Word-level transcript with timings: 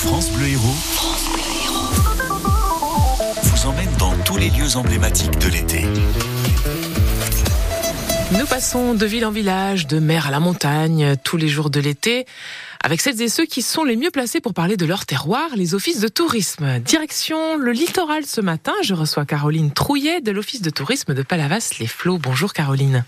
France 0.00 0.30
Bleu 0.30 0.46
Héros. 0.46 0.74
Vous 3.42 3.66
emmène 3.66 3.94
dans 3.98 4.14
tous 4.24 4.38
les 4.38 4.48
lieux 4.48 4.76
emblématiques 4.76 5.38
de 5.38 5.48
l'été. 5.48 5.84
Nous 8.32 8.46
passons 8.46 8.94
de 8.94 9.04
ville 9.04 9.26
en 9.26 9.30
village, 9.30 9.86
de 9.86 9.98
mer 9.98 10.28
à 10.28 10.30
la 10.30 10.40
montagne, 10.40 11.16
tous 11.22 11.36
les 11.36 11.48
jours 11.48 11.68
de 11.68 11.80
l'été, 11.80 12.24
avec 12.82 13.02
celles 13.02 13.20
et 13.20 13.28
ceux 13.28 13.44
qui 13.44 13.60
sont 13.60 13.84
les 13.84 13.96
mieux 13.96 14.10
placés 14.10 14.40
pour 14.40 14.54
parler 14.54 14.78
de 14.78 14.86
leur 14.86 15.04
terroir, 15.04 15.50
les 15.54 15.74
offices 15.74 16.00
de 16.00 16.08
tourisme. 16.08 16.78
Direction 16.78 17.58
le 17.58 17.72
littoral 17.72 18.24
ce 18.24 18.40
matin, 18.40 18.72
je 18.82 18.94
reçois 18.94 19.26
Caroline 19.26 19.70
Trouillet 19.70 20.22
de 20.22 20.30
l'office 20.30 20.62
de 20.62 20.70
tourisme 20.70 21.12
de 21.12 21.22
Palavas-les-Flots. 21.22 22.16
Bonjour 22.16 22.54
Caroline. 22.54 23.04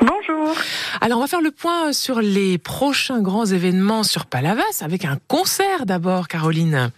Bonjour. 0.00 0.54
Alors 1.00 1.18
on 1.18 1.20
va 1.22 1.26
faire 1.26 1.40
le 1.40 1.50
point 1.50 1.92
sur 1.92 2.20
les 2.20 2.58
prochains 2.58 3.20
grands 3.20 3.46
événements 3.46 4.02
sur 4.02 4.26
Palavas 4.26 4.82
avec 4.82 5.04
un 5.04 5.18
concert 5.28 5.86
d'abord, 5.86 6.28
Caroline. 6.28 6.90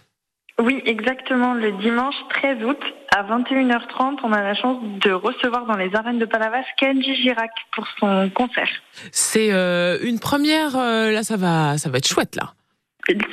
Oui, 0.57 0.81
exactement. 0.85 1.53
Le 1.53 1.73
dimanche 1.73 2.15
13 2.29 2.63
août 2.63 2.79
à 3.13 3.23
21h30, 3.23 4.19
on 4.23 4.31
a 4.31 4.41
la 4.41 4.53
chance 4.55 4.77
de 5.01 5.11
recevoir 5.11 5.65
dans 5.65 5.75
les 5.75 5.93
arènes 5.93 6.17
de 6.19 6.25
Palavas 6.25 6.63
Kenji 6.79 7.13
Girac 7.15 7.51
pour 7.75 7.85
son 7.99 8.29
concert. 8.33 8.69
C'est 9.11 9.51
euh, 9.51 9.97
une 10.01 10.19
première. 10.19 10.77
euh, 10.77 11.11
là, 11.11 11.23
ça 11.23 11.35
va, 11.35 11.77
ça 11.77 11.89
va 11.89 11.97
être 11.97 12.07
chouette 12.07 12.35
là. 12.37 12.53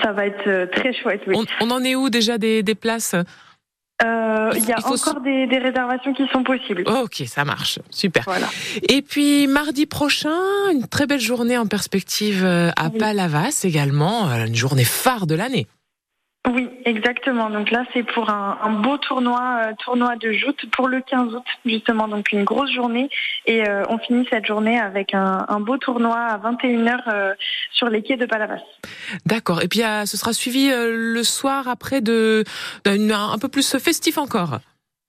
Ça 0.02 0.12
va 0.12 0.26
être 0.26 0.48
euh, 0.48 0.66
très 0.66 0.92
chouette, 0.92 1.23
oui. 1.29 1.37
On, 1.60 1.66
on 1.66 1.70
en 1.70 1.82
est 1.84 1.95
où 1.95 2.10
déjà 2.10 2.38
des, 2.38 2.62
des 2.62 2.74
places? 2.74 3.15
Euh, 4.05 4.51
Il 4.56 4.65
y 4.65 4.73
a 4.73 4.77
il 4.79 4.83
faut 4.83 4.95
encore 4.95 5.20
des, 5.20 5.47
des 5.47 5.59
réservations 5.59 6.12
qui 6.12 6.27
sont 6.33 6.43
possibles. 6.43 6.84
Ok, 6.88 7.23
ça 7.27 7.45
marche, 7.45 7.79
super. 7.91 8.24
Voilà. 8.24 8.48
Et 8.88 9.02
puis 9.02 9.47
mardi 9.47 9.87
prochain, 9.87 10.38
une 10.73 10.87
très 10.87 11.06
belle 11.06 11.20
journée 11.20 11.56
en 11.59 11.66
perspective 11.66 12.43
euh, 12.45 12.70
à 12.77 12.88
Oui. 12.88 12.98
Palavas 12.98 13.60
également, 13.65 14.29
euh, 14.30 14.46
une 14.46 14.55
journée 14.57 14.84
phare 14.84 15.27
de 15.27 15.34
l'année. 15.34 15.66
Oui, 16.51 16.69
exactement. 16.84 17.51
Donc 17.51 17.70
là, 17.70 17.84
c'est 17.92 18.02
pour 18.02 18.28
un, 18.28 18.59
un 18.60 18.70
beau 18.70 18.98
tournoi, 18.98 19.60
euh, 19.64 19.73
tournoi 19.84 20.16
de 20.16 20.32
joute 20.32 20.59
pour 20.73 20.88
le 20.88 21.01
15 21.01 21.35
août, 21.35 21.45
justement. 21.65 22.09
Donc 22.09 22.32
une 22.32 22.43
grosse 22.43 22.73
journée. 22.73 23.09
Et 23.46 23.68
euh, 23.68 23.85
on 23.88 23.98
finit 23.98 24.26
cette 24.29 24.46
journée 24.46 24.79
avec 24.79 25.15
un, 25.15 25.45
un 25.48 25.60
beau 25.60 25.79
tournoi 25.79 26.16
à 26.16 26.38
21h 26.38 26.98
euh, 27.07 27.35
sur 27.73 27.88
les 27.88 28.02
quais 28.02 28.16
de 28.16 28.26
Palavas. 28.26 28.60
D'accord. 29.24 29.63
Et 29.63 29.68
puis 29.68 29.82
ce 30.04 30.16
sera 30.16 30.32
suivi 30.32 30.68
euh, 30.70 30.90
le 30.93 31.23
soir 31.23 31.68
après 31.68 32.01
de 32.01 32.45
d'un 32.85 33.10
un 33.10 33.38
peu 33.38 33.48
plus 33.48 33.76
festif 33.79 34.18
encore. 34.18 34.59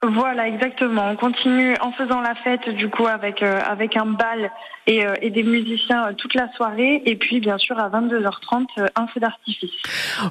Voilà, 0.03 0.49
exactement. 0.49 1.09
On 1.09 1.15
continue 1.15 1.75
en 1.79 1.93
faisant 1.93 2.19
la 2.19 2.35
fête, 2.35 2.67
du 2.69 2.89
coup, 2.89 3.07
avec 3.07 3.41
euh, 3.41 3.61
avec 3.65 3.95
un 3.95 4.05
bal 4.05 4.51
et, 4.85 5.05
euh, 5.05 5.15
et 5.21 5.29
des 5.29 5.43
musiciens 5.43 6.09
euh, 6.09 6.13
toute 6.13 6.33
la 6.33 6.51
soirée. 6.57 7.01
Et 7.05 7.15
puis, 7.15 7.39
bien 7.39 7.57
sûr, 7.57 7.79
à 7.79 7.89
22h30, 7.89 8.65
euh, 8.79 8.87
un 8.97 9.07
feu 9.07 9.21
d'artifice. 9.21 9.71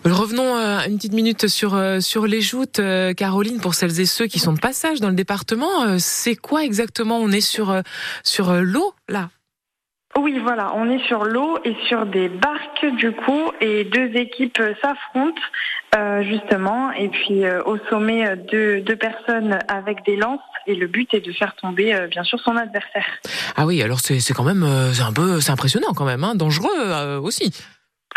Revenons 0.04 0.56
euh, 0.56 0.80
une 0.88 0.96
petite 0.96 1.14
minute 1.14 1.48
sur 1.48 1.80
sur 2.00 2.26
les 2.26 2.42
joutes, 2.42 2.80
Caroline, 3.16 3.60
pour 3.60 3.74
celles 3.74 3.98
et 3.98 4.04
ceux 4.04 4.26
qui 4.26 4.38
sont 4.38 4.52
de 4.52 4.60
passage 4.60 5.00
dans 5.00 5.08
le 5.08 5.14
département. 5.14 5.98
C'est 5.98 6.36
quoi 6.36 6.64
exactement? 6.64 7.18
On 7.18 7.30
est 7.30 7.40
sur 7.40 7.74
sur 8.22 8.52
l'eau 8.52 8.92
là? 9.08 9.30
Oui, 10.18 10.38
voilà, 10.42 10.72
on 10.76 10.90
est 10.90 11.02
sur 11.06 11.24
l'eau 11.24 11.58
et 11.64 11.74
sur 11.88 12.04
des 12.04 12.28
barques, 12.28 12.84
du 12.96 13.12
coup, 13.12 13.50
et 13.60 13.84
deux 13.84 14.14
équipes 14.14 14.60
s'affrontent, 14.82 15.40
euh, 15.96 16.22
justement. 16.22 16.92
Et 16.92 17.08
puis, 17.08 17.44
euh, 17.44 17.62
au 17.64 17.78
sommet, 17.88 18.26
euh, 18.26 18.36
deux, 18.36 18.80
deux 18.80 18.96
personnes 18.96 19.58
avec 19.68 20.04
des 20.04 20.16
lances. 20.16 20.40
Et 20.66 20.74
le 20.74 20.86
but 20.86 21.12
est 21.14 21.20
de 21.26 21.32
faire 21.32 21.56
tomber, 21.56 21.94
euh, 21.94 22.06
bien 22.08 22.24
sûr, 22.24 22.38
son 22.40 22.56
adversaire. 22.56 23.06
Ah 23.56 23.66
oui, 23.66 23.82
alors 23.82 24.00
c'est 24.00 24.34
quand 24.34 24.44
même 24.44 24.62
euh, 24.62 24.92
un 25.04 25.12
peu 25.12 25.40
c'est 25.40 25.50
impressionnant 25.50 25.92
quand 25.94 26.04
même, 26.04 26.22
hein, 26.24 26.34
dangereux 26.34 26.70
euh, 26.76 27.18
aussi. 27.18 27.52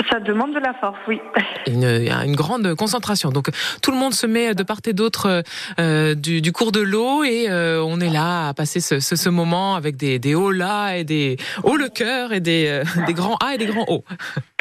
Ça 0.09 0.19
demande 0.19 0.53
de 0.53 0.59
la 0.59 0.73
force, 0.73 0.97
oui. 1.07 1.19
une, 1.67 1.83
il 1.83 2.07
y 2.07 2.11
a 2.11 2.25
une 2.25 2.35
grande 2.35 2.75
concentration. 2.75 3.29
Donc 3.29 3.49
tout 3.81 3.91
le 3.91 3.97
monde 3.97 4.13
se 4.13 4.27
met 4.27 4.53
de 4.53 4.63
part 4.63 4.79
et 4.85 4.93
d'autre 4.93 5.43
euh, 5.79 6.15
du, 6.15 6.41
du 6.41 6.51
cours 6.51 6.71
de 6.71 6.81
l'eau 6.81 7.23
et 7.23 7.49
euh, 7.49 7.81
on 7.83 7.99
est 7.99 8.09
là 8.09 8.49
à 8.49 8.53
passer 8.53 8.79
ce, 8.79 8.99
ce, 8.99 9.15
ce 9.15 9.29
moment 9.29 9.75
avec 9.75 9.95
des, 9.95 10.19
des 10.19 10.35
hauts 10.35 10.51
là 10.51 10.95
et 10.97 11.03
des 11.03 11.37
hauts 11.63 11.77
le 11.77 11.89
cœur 11.89 12.33
et 12.33 12.39
des, 12.39 12.67
euh, 12.67 12.83
des 13.07 13.13
grands 13.13 13.37
A 13.43 13.55
et 13.55 13.57
des 13.57 13.65
grands 13.65 13.85
O. 13.87 14.03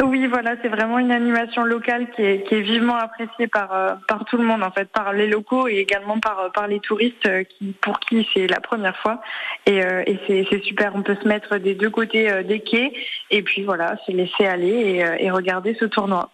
Oui, 0.03 0.27
voilà, 0.27 0.57
c'est 0.61 0.69
vraiment 0.69 0.99
une 0.99 1.13
animation 1.13 1.65
locale 1.65 2.09
qui 2.15 2.23
est, 2.23 2.47
qui 2.47 2.57
est 2.57 2.61
vivement 2.61 2.97
appréciée 2.97 3.47
par, 3.47 3.73
euh, 3.73 3.95
par 4.09 4.25
tout 4.25 4.37
le 4.37 4.45
monde, 4.45 4.63
en 4.63 4.71
fait, 4.71 4.89
par 4.91 5.13
les 5.13 5.29
locaux 5.29 5.69
et 5.69 5.77
également 5.77 6.19
par, 6.19 6.41
euh, 6.41 6.49
par 6.51 6.67
les 6.67 6.81
touristes 6.81 7.27
euh, 7.27 7.45
qui, 7.45 7.75
pour 7.81 8.01
qui 8.01 8.29
c'est 8.35 8.47
la 8.47 8.61
première 8.61 8.97
fois. 8.99 9.21
Et, 9.67 9.85
euh, 9.85 10.03
et 10.07 10.19
c'est 10.27 10.63
super, 10.65 10.93
on 10.95 11.03
peut 11.03 11.17
se 11.23 11.27
mettre 11.27 11.59
des 11.59 11.75
deux 11.75 11.91
côtés 11.91 12.31
euh, 12.31 12.43
des 12.43 12.61
quais 12.61 12.93
et 13.31 13.43
puis 13.43 13.63
voilà, 13.63 13.97
se 14.05 14.13
laisser 14.13 14.47
aller 14.47 14.69
et, 14.69 15.05
euh, 15.05 15.24
et 15.25 15.31
regarder 15.31 15.75
ce 15.81 15.87
tournoi. 15.87 16.31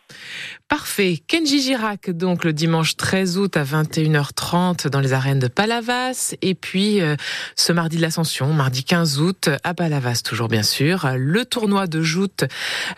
Parfait. 0.68 1.18
Kenji 1.28 1.62
Girac, 1.62 2.10
donc 2.10 2.44
le 2.44 2.52
dimanche 2.52 2.96
13 2.96 3.38
août 3.38 3.56
à 3.56 3.62
21h30 3.62 4.88
dans 4.88 4.98
les 4.98 5.12
arènes 5.12 5.38
de 5.38 5.46
Palavas. 5.46 6.34
Et 6.42 6.54
puis 6.56 7.00
euh, 7.00 7.14
ce 7.54 7.72
mardi 7.72 7.96
de 7.96 8.02
l'Ascension, 8.02 8.52
mardi 8.52 8.82
15 8.82 9.20
août 9.20 9.48
à 9.62 9.74
Palavas, 9.74 10.22
toujours 10.24 10.48
bien 10.48 10.64
sûr. 10.64 11.08
Le 11.16 11.44
tournoi 11.44 11.86
de 11.86 12.02
joute, 12.02 12.44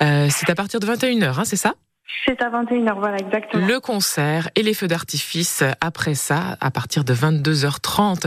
euh, 0.01 0.29
c'est 0.31 0.49
à 0.49 0.55
partir 0.55 0.81
de 0.81 0.87
21h, 0.87 1.39
hein, 1.39 1.45
c'est 1.45 1.57
ça? 1.57 1.75
C'est 2.25 2.41
à 2.41 2.51
21h, 2.51 2.99
voilà, 2.99 3.19
exactement. 3.19 3.67
le 3.67 3.81
concert 3.81 4.49
et 4.55 4.63
les 4.63 4.75
feux 4.75 4.87
d'artifice 4.87 5.65
après 5.81 6.15
ça, 6.15 6.57
à 6.61 6.71
partir 6.71 7.05
de 7.05 7.15
22h30. 7.15 8.27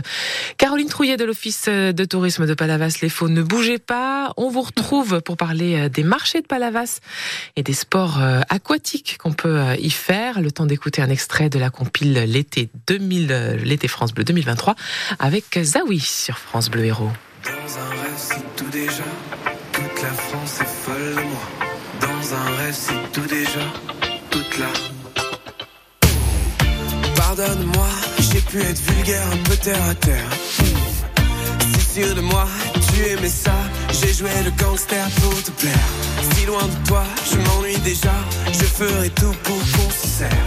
Caroline 0.58 0.90
Trouillet 0.90 1.18
de 1.18 1.24
l'Office 1.24 1.70
de 1.70 2.06
tourisme 2.06 2.46
de 2.46 2.54
Palavas, 2.54 2.98
les 3.02 3.10
faux, 3.10 3.30
ne 3.30 3.42
bougez 3.42 3.80
pas. 3.80 4.34
On 4.38 4.50
vous 4.50 4.62
retrouve 4.62 5.22
pour 5.22 5.38
parler 5.38 5.76
euh, 5.76 5.90
des 5.90 6.04
marchés 6.04 6.42
de 6.42 6.48
Palavas 6.48 7.00
et 7.56 7.64
des 7.64 7.74
sports 7.74 8.22
euh, 8.22 8.42
aquatiques 8.50 9.18
qu'on 9.18 9.34
peut 9.34 9.60
euh, 9.60 9.76
y 9.78 9.90
faire. 9.90 10.42
Le 10.42 10.52
temps 10.52 10.66
d'écouter 10.66 11.02
un 11.02 11.10
extrait 11.10 11.50
de 11.50 11.60
la 11.60 11.70
compile 11.70 12.14
l'été 12.28 12.70
2000, 12.88 13.32
euh, 13.32 13.56
l'été 13.58 13.88
France 13.88 14.14
Bleu 14.14 14.24
2023 14.24 14.76
avec 15.20 15.60
Zawi 15.62 16.00
sur 16.00 16.38
France 16.38 16.70
Bleu 16.70 16.86
Héros. 16.86 17.12
Dans 17.44 17.52
un 17.52 17.90
rêve, 17.90 18.14
c'est 18.16 18.56
tout 18.56 18.70
déjà. 18.72 19.04
Toute 19.72 20.02
la 20.02 20.10
France 20.10 20.62
est 20.62 20.66
folle 20.66 21.16
de 21.16 21.22
moi. 21.22 21.65
Dans 22.26 22.36
un 22.36 22.58
rêve, 22.58 22.76
c'est 22.76 23.12
tout 23.12 23.28
déjà. 23.28 23.66
Toute 24.32 24.58
la. 24.58 24.68
Pardonne-moi, 27.16 27.88
j'ai 28.20 28.42
pu 28.42 28.62
être 28.62 28.80
vulgaire, 28.80 29.28
un 29.32 29.38
peu 29.44 29.56
terre 29.58 29.84
à 29.88 29.94
terre. 29.94 30.30
Si 31.74 31.94
sûr 31.94 32.16
de 32.16 32.22
moi, 32.22 32.48
tu 32.74 33.06
aimais 33.10 33.30
ça. 33.30 33.54
J'ai 33.92 34.12
joué 34.12 34.32
le 34.44 34.50
gangster 34.52 35.06
pour 35.22 35.44
te 35.44 35.52
plaire. 35.52 35.88
Si 36.34 36.48
loin 36.48 36.64
de 36.64 36.88
toi, 36.88 37.04
je 37.32 37.38
m'ennuie 37.38 37.78
déjà. 37.84 38.14
Je 38.52 38.66
ferai 38.66 39.10
tout 39.12 39.36
pour 39.44 39.60
qu'on 39.60 39.92
se 39.92 40.08
serre. 40.08 40.46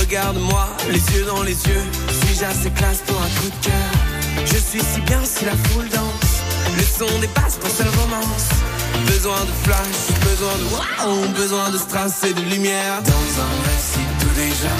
Regarde-moi, 0.00 0.66
les 0.90 1.16
yeux 1.16 1.26
dans 1.26 1.44
les 1.44 1.64
yeux. 1.68 1.84
Suis-je 2.08 2.44
assez 2.44 2.70
classe 2.70 3.02
pour 3.06 3.20
un 3.22 3.28
coup 3.40 3.50
de 3.50 3.66
cœur? 3.66 4.46
Je 4.46 4.56
suis 4.56 4.80
si 4.80 5.00
bien 5.02 5.20
si 5.24 5.44
la 5.44 5.52
foule 5.52 5.88
danse. 5.90 6.42
Le 6.76 6.82
son 6.82 7.18
dépasse 7.20 7.56
pour 7.56 7.70
seule 7.70 7.88
romance. 8.00 8.48
Besoin 9.06 9.44
de 9.44 9.52
flash, 9.64 10.00
besoin 10.24 10.54
de 10.58 10.66
wow, 10.74 11.28
besoin 11.34 11.70
de 11.70 11.78
strass 11.78 12.24
et 12.24 12.32
de 12.32 12.40
lumière. 12.40 13.02
Dans 13.02 13.28
un 13.44 13.52
rêve, 13.64 13.84
c'est 13.92 14.10
tout 14.20 14.34
déjà. 14.34 14.74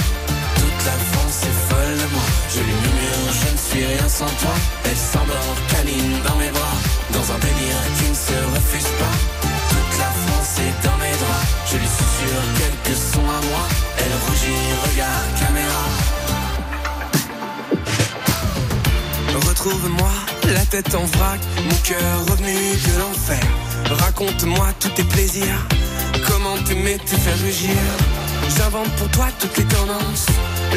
Toute 0.61 0.81
la 0.87 0.97
France 1.11 1.39
est 1.45 1.59
folle 1.69 1.97
de 1.99 2.09
moi. 2.15 2.27
Je 2.55 2.61
lui 2.61 2.73
murmure, 2.83 3.27
je 3.41 3.49
ne 3.53 3.59
suis 3.59 3.85
rien 3.87 4.09
sans 4.09 4.33
toi. 4.43 4.57
Elle 4.85 4.97
s'endort, 4.97 5.57
câline 5.69 6.19
dans 6.27 6.37
mes 6.37 6.51
bras. 6.51 6.79
Dans 7.13 7.27
un 7.35 7.39
délire 7.39 7.83
qui 7.99 8.09
ne 8.11 8.15
se 8.15 8.37
refuse 8.55 8.91
pas. 9.01 9.17
Toute 9.73 9.95
la 9.99 10.11
France 10.25 10.53
est 10.67 10.77
dans 10.87 10.97
mes 11.03 11.17
draps. 11.23 11.47
Je 11.71 11.77
lui 11.77 11.91
susurre 11.99 12.47
quelques 12.61 12.97
sons 12.97 13.29
à 13.29 13.41
moi. 13.51 13.65
Elle 13.99 14.15
rougit, 14.27 14.67
regarde 14.89 15.31
caméra. 15.39 15.85
Retrouve-moi, 19.49 20.13
la 20.55 20.65
tête 20.67 20.95
en 20.95 21.05
vrac, 21.05 21.41
mon 21.69 21.77
cœur 21.85 22.27
revenu 22.31 22.55
de 22.55 22.99
l'enfer. 22.99 23.60
Raconte-moi 23.91 24.69
tous 24.79 24.91
tes 24.91 25.03
plaisirs, 25.03 25.67
comment 26.29 26.57
t'aimer, 26.65 26.97
te 26.99 27.17
faire 27.17 27.39
rugir. 27.41 27.77
J'invente 28.57 28.91
pour 28.97 29.09
toi 29.11 29.27
toutes 29.41 29.57
les 29.59 29.65
tendances, 29.65 30.27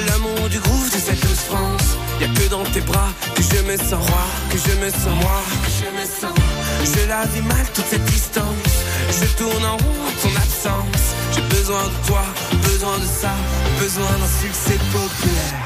l'amour 0.08 0.50
du 0.50 0.60
groove 0.60 0.90
de 0.90 0.98
cette 0.98 1.22
douce 1.22 1.46
France. 1.48 1.98
Y'a 2.20 2.28
que 2.28 2.50
dans 2.50 2.64
tes 2.64 2.82
bras 2.82 3.10
que 3.36 3.44
je 3.44 3.62
me 3.62 3.78
sens 3.78 3.94
roi, 3.94 4.26
que 4.50 4.58
je 4.58 4.76
me 4.84 4.90
sens 4.90 5.16
moi, 5.22 5.42
que 5.64 5.70
je 5.70 6.02
me 6.02 6.06
sens. 6.06 6.40
Je 6.84 7.08
la 7.08 7.26
vis 7.26 7.42
mal 7.42 7.66
toute 7.76 7.86
cette 7.86 8.06
distance, 8.06 8.74
je 9.10 9.26
tourne 9.38 9.66
en 9.66 9.78
rond 9.78 10.12
ton 10.22 10.36
absence. 10.36 11.04
J'ai 11.36 11.42
besoin 11.56 11.84
de 11.84 12.08
toi, 12.08 12.24
besoin 12.64 12.98
de 12.98 13.06
ça, 13.06 13.32
besoin 13.80 14.12
d'un 14.12 14.42
succès 14.42 14.80
populaire. 14.92 15.60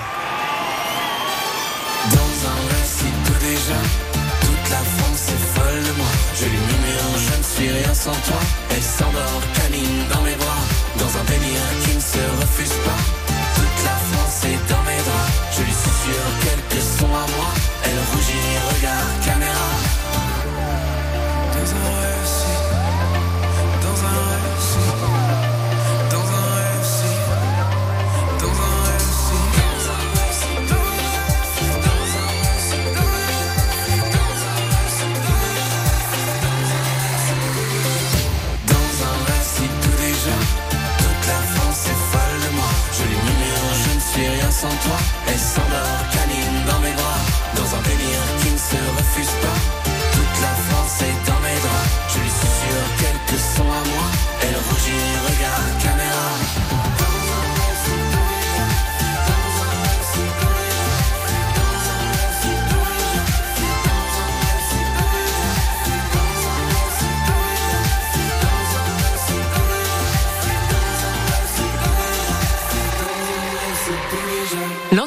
Dans 2.12 2.50
un 2.50 2.58
c'est 2.84 3.32
tout 3.32 3.40
déjà. 3.40 4.17
La 4.70 4.84
France 4.84 5.30
est 5.30 5.60
folle 5.60 5.84
de 5.84 5.98
moi. 5.98 6.08
Je 6.36 6.46
lui 6.46 6.58
murmure, 6.58 7.18
je 7.18 7.38
ne 7.38 7.44
suis 7.44 7.70
rien 7.70 7.94
sans 7.94 8.12
toi. 8.12 8.40
Elle 8.72 8.84
s'endort, 8.84 9.42
câline 9.56 10.04
dans 10.14 10.22
mes 10.24 10.36
bras. 10.36 10.64
Dans 11.00 11.18
un 11.20 11.24
délire 11.24 11.68
qui 11.84 11.96
ne 11.96 12.02
se 12.02 12.42
refuse 12.42 12.74
pas. 12.86 13.27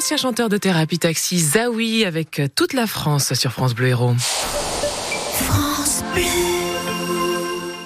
L'ancien 0.01 0.17
chanteur 0.17 0.49
de 0.49 0.57
thérapie 0.57 0.97
taxi 0.97 1.39
Zawi 1.39 2.05
avec 2.05 2.41
toute 2.55 2.73
la 2.73 2.87
France 2.87 3.35
sur 3.35 3.51
France 3.51 3.75
Bleu 3.75 3.89
Héros. 3.89 4.15
France 5.35 6.01
Bleu. 6.15 6.23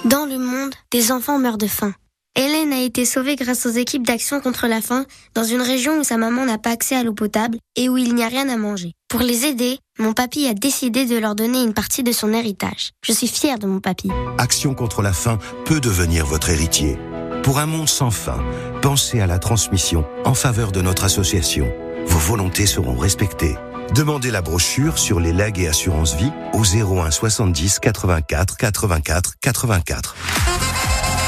Dans 0.05 0.25
le 0.25 0.37
monde, 0.37 0.73
des 0.91 1.11
enfants 1.11 1.39
meurent 1.39 1.57
de 1.57 1.67
faim. 1.67 1.93
Hélène 2.37 2.71
a 2.71 2.79
été 2.79 3.03
sauvée 3.03 3.35
grâce 3.35 3.65
aux 3.65 3.71
équipes 3.71 4.07
d'action 4.07 4.39
contre 4.39 4.67
la 4.67 4.79
faim 4.79 5.05
dans 5.33 5.43
une 5.43 5.59
région 5.61 5.99
où 5.99 6.03
sa 6.05 6.15
maman 6.15 6.45
n'a 6.45 6.57
pas 6.57 6.69
accès 6.69 6.95
à 6.95 7.03
l'eau 7.03 7.13
potable 7.13 7.57
et 7.75 7.89
où 7.89 7.97
il 7.97 8.15
n'y 8.15 8.23
a 8.23 8.29
rien 8.29 8.47
à 8.47 8.55
manger. 8.55 8.93
Pour 9.09 9.19
les 9.19 9.43
aider, 9.43 9.77
mon 9.99 10.13
papy 10.13 10.47
a 10.47 10.53
décidé 10.53 11.05
de 11.05 11.17
leur 11.17 11.35
donner 11.35 11.63
une 11.63 11.73
partie 11.73 12.01
de 12.01 12.13
son 12.13 12.31
héritage. 12.31 12.91
Je 13.05 13.11
suis 13.11 13.27
fière 13.27 13.59
de 13.59 13.67
mon 13.67 13.81
papy. 13.81 14.09
Action 14.37 14.73
contre 14.73 15.01
la 15.01 15.11
faim 15.11 15.37
peut 15.65 15.81
devenir 15.81 16.25
votre 16.25 16.49
héritier. 16.49 16.97
Pour 17.43 17.59
un 17.59 17.65
monde 17.65 17.89
sans 17.89 18.09
faim, 18.09 18.41
pensez 18.81 19.19
à 19.19 19.27
la 19.27 19.37
transmission 19.37 20.05
en 20.23 20.33
faveur 20.33 20.71
de 20.71 20.81
notre 20.81 21.03
association. 21.03 21.69
Vos 22.05 22.19
volontés 22.19 22.65
seront 22.65 22.97
respectées. 22.97 23.55
Demandez 23.93 24.31
la 24.31 24.41
brochure 24.41 24.97
sur 24.97 25.19
les 25.19 25.33
legs 25.33 25.59
et 25.59 25.67
assurances 25.67 26.15
vie 26.15 26.31
au 26.53 26.63
01 26.63 27.11
70 27.11 27.79
84 27.79 28.57
84 28.57 29.33
84. 29.41 30.15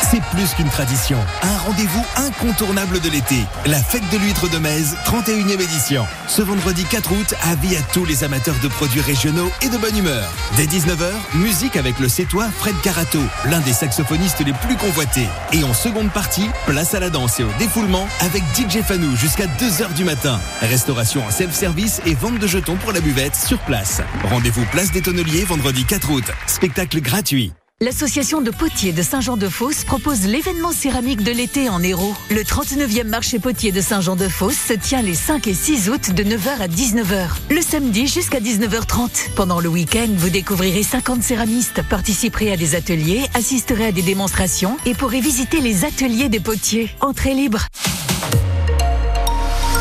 C'est 0.09 0.21
plus 0.31 0.53
qu'une 0.53 0.69
tradition, 0.69 1.17
un 1.41 1.57
rendez-vous 1.57 2.05
incontournable 2.15 3.01
de 3.01 3.09
l'été. 3.09 3.43
La 3.65 3.79
fête 3.79 4.09
de 4.09 4.17
l'huître 4.17 4.49
de 4.49 4.57
Mèze, 4.57 4.95
31e 5.05 5.59
édition. 5.59 6.05
Ce 6.27 6.41
vendredi 6.41 6.85
4 6.85 7.11
août, 7.11 7.33
avis 7.43 7.75
à 7.75 7.81
tous 7.81 8.05
les 8.05 8.23
amateurs 8.23 8.55
de 8.63 8.69
produits 8.69 9.01
régionaux 9.01 9.51
et 9.61 9.67
de 9.67 9.77
bonne 9.77 9.97
humeur. 9.97 10.31
Dès 10.55 10.65
19h, 10.65 11.11
musique 11.35 11.75
avec 11.75 11.99
le 11.99 12.07
Cétois 12.07 12.47
Fred 12.57 12.79
Carato, 12.81 13.19
l'un 13.49 13.59
des 13.59 13.73
saxophonistes 13.73 14.45
les 14.45 14.53
plus 14.53 14.77
convoités. 14.77 15.27
Et 15.51 15.65
en 15.65 15.73
seconde 15.73 16.11
partie, 16.11 16.49
place 16.65 16.93
à 16.93 17.01
la 17.01 17.09
danse 17.09 17.41
et 17.41 17.43
au 17.43 17.51
défoulement 17.59 18.07
avec 18.21 18.43
DJ 18.55 18.81
Fanou 18.83 19.13
jusqu'à 19.17 19.47
2h 19.59 19.93
du 19.93 20.05
matin. 20.05 20.39
Restauration 20.61 21.25
en 21.25 21.31
self-service 21.31 22.01
et 22.05 22.13
vente 22.13 22.39
de 22.39 22.47
jetons 22.47 22.77
pour 22.77 22.93
la 22.93 23.01
buvette 23.01 23.35
sur 23.35 23.59
place. 23.59 24.01
Rendez-vous 24.23 24.63
place 24.71 24.91
des 24.93 25.01
Tonneliers 25.01 25.43
vendredi 25.43 25.83
4 25.83 26.09
août. 26.11 26.25
Spectacle 26.47 27.01
gratuit. 27.01 27.51
L'association 27.79 28.41
de 28.41 28.49
potiers 28.49 28.91
de 28.91 29.03
Saint-Jean-de-Fosse 29.03 29.83
propose 29.83 30.25
l'événement 30.25 30.71
céramique 30.71 31.21
de 31.21 31.31
l'été 31.31 31.69
en 31.69 31.83
Hérault. 31.83 32.15
Le 32.31 32.41
39e 32.41 33.03
marché 33.03 33.37
potier 33.37 33.71
de 33.71 33.81
Saint-Jean-de-Fosse 33.81 34.57
se 34.57 34.73
tient 34.73 35.03
les 35.03 35.13
5 35.13 35.45
et 35.45 35.53
6 35.53 35.87
août 35.91 36.09
de 36.11 36.23
9h 36.23 36.59
à 36.59 36.67
19h. 36.67 37.27
Le 37.51 37.61
samedi 37.61 38.07
jusqu'à 38.07 38.39
19h30. 38.39 39.29
Pendant 39.35 39.59
le 39.59 39.69
week-end, 39.69 40.07
vous 40.09 40.31
découvrirez 40.31 40.81
50 40.81 41.21
céramistes, 41.21 41.83
participerez 41.87 42.51
à 42.51 42.57
des 42.57 42.73
ateliers, 42.73 43.27
assisterez 43.35 43.85
à 43.85 43.91
des 43.91 44.01
démonstrations 44.01 44.77
et 44.87 44.95
pourrez 44.95 45.21
visiter 45.21 45.61
les 45.61 45.85
ateliers 45.85 46.29
des 46.29 46.39
potiers. 46.39 46.89
Entrée 46.99 47.35
libre. 47.35 47.67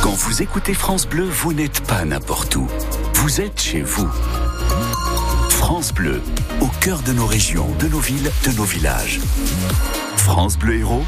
Quand 0.02 0.12
vous 0.12 0.42
écoutez 0.42 0.74
France 0.74 1.06
Bleu, 1.06 1.24
vous 1.24 1.54
n'êtes 1.54 1.80
pas 1.80 2.04
n'importe 2.04 2.56
où. 2.56 2.68
Vous 3.14 3.40
êtes 3.40 3.58
chez 3.58 3.80
vous. 3.80 4.10
France 5.66 5.92
Bleu, 5.92 6.22
au 6.60 6.68
cœur 6.80 7.02
de 7.02 7.12
nos 7.12 7.26
régions, 7.26 7.66
de 7.80 7.88
nos 7.88 7.98
villes, 7.98 8.30
de 8.44 8.52
nos 8.52 8.62
villages. 8.62 9.18
France 10.16 10.56
Bleu 10.56 10.76
Héros, 10.76 11.02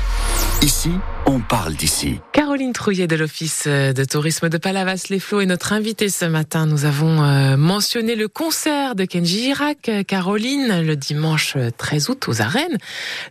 ici, 0.63 0.91
on 1.29 1.41
parle 1.41 1.75
d'ici. 1.75 2.21
Caroline 2.33 2.73
Trouillet 2.73 3.07
de 3.07 3.15
l'Office 3.15 3.67
de 3.67 4.05
tourisme 4.05 4.49
de 4.49 4.57
Palavas-les-Flots 4.57 5.43
est 5.43 5.47
notre 5.47 5.75
invitée 5.75 6.09
ce 6.09 6.25
matin. 6.25 6.65
Nous 6.65 6.87
avons 6.87 7.23
euh, 7.23 7.59
mentionné 7.59 8.15
le 8.15 8.29
concert 8.29 8.95
de 8.95 9.05
Kenji 9.05 9.43
Girac, 9.43 9.91
Caroline, 10.07 10.81
le 10.81 10.97
dimanche 10.97 11.57
13 11.77 12.09
août 12.09 12.29
aux 12.29 12.41
arènes. 12.41 12.79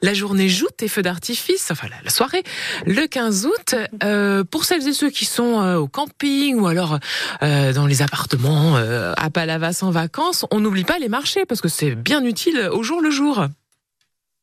La 0.03 0.13
journée 0.13 0.47
joute 0.47 0.83
et 0.83 0.87
feux 0.87 1.01
d'artifice, 1.01 1.69
enfin 1.71 1.87
la 2.03 2.11
soirée, 2.11 2.43
le 2.85 3.07
15 3.07 3.47
août. 3.47 3.75
Euh, 4.03 4.43
pour 4.43 4.65
celles 4.65 4.87
et 4.87 4.93
ceux 4.93 5.09
qui 5.09 5.25
sont 5.25 5.59
euh, 5.61 5.77
au 5.77 5.87
camping 5.87 6.59
ou 6.59 6.67
alors 6.67 6.99
euh, 7.41 7.73
dans 7.73 7.87
les 7.87 8.03
appartements 8.03 8.77
euh, 8.77 9.13
à 9.17 9.31
Palavas 9.31 9.79
en 9.81 9.89
vacances, 9.89 10.45
on 10.51 10.59
n'oublie 10.59 10.83
pas 10.83 10.99
les 10.99 11.09
marchés 11.09 11.45
parce 11.47 11.61
que 11.61 11.69
c'est 11.69 11.95
bien 11.95 12.23
utile 12.23 12.69
au 12.71 12.83
jour 12.83 13.01
le 13.01 13.09
jour. 13.09 13.47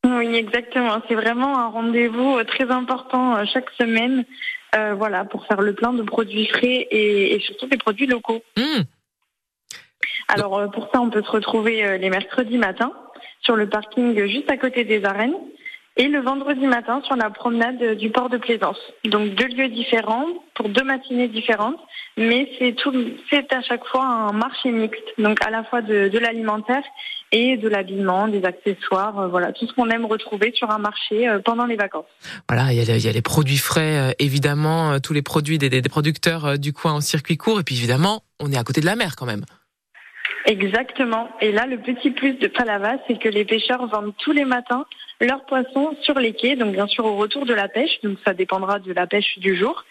Oui, 0.05 0.35
exactement. 0.35 1.01
C'est 1.09 1.15
vraiment 1.15 1.59
un 1.59 1.69
rendez-vous 1.69 2.37
euh, 2.37 2.45
très 2.45 2.71
important 2.71 3.37
euh, 3.37 3.45
chaque 3.51 3.71
semaine, 3.71 4.25
euh, 4.77 4.95
voilà, 4.95 5.25
pour 5.25 5.47
faire 5.47 5.63
le 5.63 5.73
plein 5.73 5.95
de 5.95 6.03
produits 6.03 6.47
frais 6.47 6.87
et, 6.91 7.35
et 7.35 7.41
surtout 7.41 7.67
des 7.67 7.79
produits 7.79 8.07
locaux. 8.07 8.43
Mmh. 8.57 8.83
Alors 10.29 10.59
euh, 10.59 10.67
pour 10.69 10.91
ça, 10.93 11.01
on 11.01 11.09
peut 11.09 11.23
se 11.23 11.31
retrouver 11.31 11.99
les 11.99 12.11
mercredis 12.11 12.59
matins 12.59 12.93
sur 13.41 13.57
le 13.57 13.69
parking 13.69 14.27
juste 14.27 14.51
à 14.51 14.59
côté 14.59 14.85
des 14.85 15.05
arènes 15.05 15.37
et 15.97 16.09
le 16.09 16.21
vendredi 16.21 16.67
matin 16.67 17.01
sur 17.07 17.15
la 17.17 17.31
promenade 17.31 17.95
du 17.97 18.11
port 18.11 18.29
de 18.29 18.37
Plaisance. 18.37 18.79
Donc 19.05 19.35
deux 19.35 19.47
lieux 19.49 19.69
différents 19.69 20.27
pour 20.55 20.69
deux 20.69 20.83
matinées 20.85 21.29
différentes, 21.29 21.79
mais 22.17 22.51
c'est 22.59 22.73
tout, 22.75 22.93
c'est 23.31 23.53
à 23.53 23.63
chaque 23.63 23.85
fois 23.87 24.05
un 24.05 24.33
marché 24.33 24.71
mixte, 24.73 25.03
donc 25.19 25.39
à 25.47 25.51
la 25.51 25.63
fois 25.65 25.83
de, 25.83 26.09
de 26.09 26.19
l'alimentaire 26.19 26.83
et 27.33 27.57
de 27.57 27.69
l'habillement, 27.69 28.29
des 28.29 28.45
accessoires, 28.45 29.19
euh, 29.19 29.29
voilà, 29.29 29.53
tout 29.53 29.67
ce 29.67 29.73
qu'on 29.73 29.89
aime 29.91 30.05
retrouver 30.05 30.53
sur 30.55 30.71
un 30.71 30.79
marché 30.79 31.29
euh, 31.29 31.39
pendant 31.45 31.65
les 31.67 31.75
vacances. 31.77 32.05
Voilà, 32.49 32.73
il 32.73 32.79
y, 32.79 32.81
a, 32.81 32.85
les- 32.85 32.99
il 33.01 33.07
y 33.07 33.09
a 33.09 33.13
les 33.13 33.23
produits 33.23 33.57
frais, 33.59 33.99
euh, 33.99 34.13
évidemment, 34.21 35.01
tous 35.01 35.13
les 35.15 35.23
produits 35.23 35.59
des, 35.59 35.69
des- 35.69 35.83
producteurs 35.83 36.59
du 36.59 36.73
coin 36.73 36.93
en 36.93 37.01
circuit 37.01 37.37
court, 37.37 37.59
et 37.61 37.63
puis 37.65 37.77
évidemment, 37.77 38.23
on 38.41 38.53
est 38.53 38.57
à 38.59 38.63
côté 38.65 38.81
de 38.81 38.87
la 38.87 38.95
mer 38.97 39.17
quand 39.17 39.27
même. 39.27 39.45
Exactement. 40.47 41.29
Et 41.41 41.53
là, 41.53 41.67
le 41.67 41.79
petit 41.79 42.11
plus 42.11 42.35
de 42.35 42.49
Palavas, 42.49 42.99
c'est 43.07 43.19
que 43.19 43.29
les 43.29 43.45
pêcheurs 43.45 43.87
vendent 43.87 44.15
tous 44.19 44.33
les 44.33 44.45
matins 44.45 44.85
leurs 45.21 45.45
poissons 45.45 45.97
sur 46.03 46.19
les 46.19 46.33
quais, 46.33 46.57
donc 46.57 46.73
bien 46.73 46.87
sûr 46.87 47.05
au 47.05 47.17
retour 47.17 47.47
de 47.47 47.55
la 47.55 47.69
pêche, 47.69 48.01
donc 48.03 48.19
ça 48.27 48.35
dépendra 48.35 48.79
de 48.79 48.93
la 48.93 49.07
pêche 49.07 49.39
du 49.39 49.57
jour. 49.57 49.85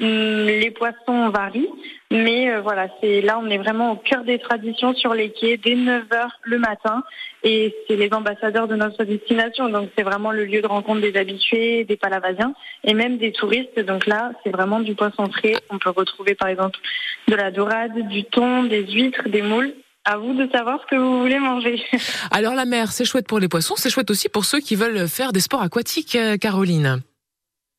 Hum, 0.00 0.46
Les 0.46 0.70
poissons 0.70 1.30
varient, 1.30 1.68
mais 2.10 2.50
euh, 2.50 2.60
voilà, 2.60 2.88
c'est 3.00 3.20
là 3.20 3.40
on 3.42 3.48
est 3.48 3.58
vraiment 3.58 3.92
au 3.92 3.96
cœur 3.96 4.22
des 4.22 4.38
traditions 4.38 4.94
sur 4.94 5.14
les 5.14 5.30
quais 5.30 5.56
dès 5.56 5.74
9h 5.74 6.28
le 6.42 6.58
matin 6.58 7.02
et 7.42 7.74
c'est 7.86 7.96
les 7.96 8.12
ambassadeurs 8.12 8.68
de 8.68 8.76
notre 8.76 9.04
destination, 9.04 9.68
donc 9.68 9.90
c'est 9.96 10.04
vraiment 10.04 10.30
le 10.30 10.44
lieu 10.44 10.60
de 10.62 10.66
rencontre 10.66 11.00
des 11.00 11.16
habitués, 11.16 11.84
des 11.84 11.96
palavasiens 11.96 12.54
et 12.84 12.94
même 12.94 13.18
des 13.18 13.32
touristes. 13.32 13.80
Donc 13.80 14.06
là, 14.06 14.32
c'est 14.44 14.50
vraiment 14.50 14.80
du 14.80 14.94
poisson 14.94 15.26
frais. 15.30 15.54
On 15.70 15.78
peut 15.78 15.90
retrouver 15.90 16.34
par 16.34 16.48
exemple 16.48 16.78
de 17.26 17.34
la 17.34 17.50
dorade, 17.50 18.08
du 18.08 18.24
thon, 18.24 18.64
des 18.64 18.86
huîtres, 18.86 19.28
des 19.28 19.42
moules. 19.42 19.74
À 20.04 20.16
vous 20.16 20.32
de 20.32 20.48
savoir 20.50 20.80
ce 20.82 20.86
que 20.86 20.96
vous 20.96 21.20
voulez 21.20 21.38
manger. 21.38 21.82
Alors 22.30 22.54
la 22.54 22.64
mer, 22.64 22.92
c'est 22.92 23.04
chouette 23.04 23.26
pour 23.26 23.40
les 23.40 23.48
poissons, 23.48 23.74
c'est 23.76 23.90
chouette 23.90 24.10
aussi 24.10 24.28
pour 24.28 24.44
ceux 24.44 24.60
qui 24.60 24.74
veulent 24.74 25.06
faire 25.08 25.32
des 25.32 25.40
sports 25.40 25.62
aquatiques, 25.62 26.16
euh, 26.16 26.36
Caroline. 26.36 27.02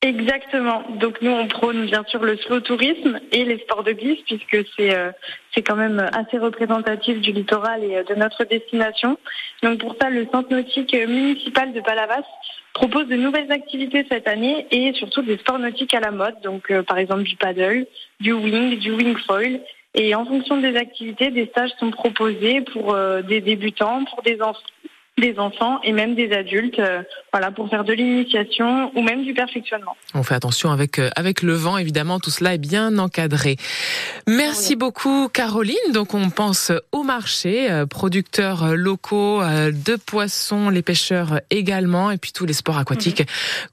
Exactement. 0.01 0.83
Donc 1.01 1.21
nous, 1.21 1.31
on 1.31 1.47
prône 1.47 1.85
bien 1.85 2.05
sûr 2.07 2.23
le 2.23 2.37
slow 2.37 2.61
tourisme 2.61 3.19
et 3.33 3.43
les 3.43 3.59
sports 3.59 3.83
de 3.83 3.91
glisse 3.91 4.21
puisque 4.25 4.65
c'est 4.77 4.95
euh, 4.95 5.11
c'est 5.53 5.61
quand 5.61 5.75
même 5.75 5.99
assez 6.13 6.37
représentatif 6.37 7.19
du 7.19 7.33
littoral 7.33 7.83
et 7.83 7.97
euh, 7.97 8.03
de 8.03 8.15
notre 8.15 8.45
destination. 8.45 9.17
Donc 9.61 9.79
pour 9.79 9.97
ça, 10.01 10.09
le 10.09 10.25
centre 10.31 10.51
nautique 10.51 10.93
municipal 10.93 11.73
de 11.73 11.81
Palavas 11.81 12.23
propose 12.73 13.07
de 13.07 13.17
nouvelles 13.17 13.51
activités 13.51 14.05
cette 14.09 14.29
année 14.29 14.67
et 14.71 14.93
surtout 14.93 15.21
des 15.21 15.37
sports 15.37 15.59
nautiques 15.59 15.93
à 15.93 15.99
la 15.99 16.11
mode. 16.11 16.35
Donc 16.43 16.71
euh, 16.71 16.81
par 16.81 16.97
exemple 16.97 17.23
du 17.23 17.35
paddle, 17.35 17.85
du 18.21 18.31
wing, 18.31 18.79
du 18.79 18.93
wing 18.93 19.17
foil. 19.27 19.59
Et 19.95 20.13
en 20.15 20.25
fonction 20.25 20.57
des 20.57 20.75
activités, 20.75 21.31
des 21.31 21.47
stages 21.47 21.71
sont 21.79 21.91
proposés 21.91 22.61
pour 22.61 22.93
euh, 22.93 23.21
des 23.21 23.41
débutants, 23.41 24.05
pour 24.05 24.21
des 24.21 24.41
enfants 24.41 24.59
des 25.19 25.39
enfants 25.39 25.79
et 25.83 25.91
même 25.91 26.15
des 26.15 26.31
adultes, 26.31 26.79
euh, 26.79 27.01
voilà, 27.31 27.51
pour 27.51 27.69
faire 27.69 27.83
de 27.83 27.93
l'initiation 27.93 28.91
ou 28.95 29.01
même 29.01 29.23
du 29.23 29.33
perfectionnement. 29.33 29.95
On 30.13 30.23
fait 30.23 30.35
attention 30.35 30.71
avec 30.71 30.99
euh, 30.99 31.09
avec 31.15 31.41
le 31.41 31.53
vent, 31.53 31.77
évidemment, 31.77 32.19
tout 32.19 32.29
cela 32.29 32.53
est 32.53 32.57
bien 32.59 32.97
encadré. 32.97 33.57
Merci 34.27 34.75
beaucoup, 34.75 35.29
Caroline. 35.29 35.75
Donc 35.93 36.13
on 36.13 36.29
pense 36.29 36.71
au 36.91 37.03
marché, 37.03 37.69
euh, 37.71 37.85
producteurs 37.85 38.63
euh, 38.63 38.75
locaux 38.75 39.41
euh, 39.41 39.71
de 39.71 39.95
poissons, 39.95 40.69
les 40.69 40.81
pêcheurs 40.81 41.41
également, 41.49 42.11
et 42.11 42.17
puis 42.17 42.31
tous 42.31 42.45
les 42.45 42.53
sports 42.53 42.77
aquatiques 42.77 43.23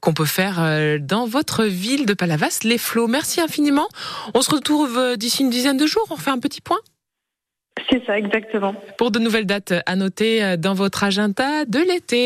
qu'on 0.01 0.13
peut 0.13 0.25
faire 0.25 0.57
euh, 0.59 0.97
dans 0.99 1.25
votre 1.25 1.63
ville 1.63 2.05
de 2.05 2.13
Palavas, 2.13 2.59
les 2.63 2.77
flots. 2.77 3.07
Merci 3.07 3.41
infiniment. 3.41 3.87
On 4.33 4.41
se 4.41 4.51
retrouve 4.51 5.15
d'ici 5.17 5.43
une 5.43 5.49
dizaine 5.49 5.77
de 5.77 5.85
jours. 5.85 6.05
On 6.09 6.17
fait 6.17 6.31
un 6.31 6.39
petit 6.39 6.61
point. 6.61 6.79
C'est 7.89 8.03
ça, 8.05 8.17
exactement. 8.17 8.73
Pour 8.97 9.11
de 9.11 9.19
nouvelles 9.19 9.45
dates 9.45 9.73
à 9.85 9.95
noter 9.95 10.43
euh, 10.43 10.57
dans 10.57 10.73
votre 10.73 11.03
agenda 11.03 11.65
de 11.65 11.79
l'été. 11.79 12.25